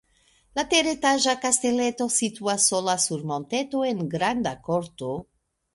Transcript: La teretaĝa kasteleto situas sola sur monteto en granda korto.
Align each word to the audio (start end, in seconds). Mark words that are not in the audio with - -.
La 0.59 0.63
teretaĝa 0.71 1.35
kasteleto 1.43 2.09
situas 2.15 2.67
sola 2.73 2.99
sur 3.07 3.29
monteto 3.35 3.87
en 3.93 4.05
granda 4.17 4.57
korto. 4.71 5.17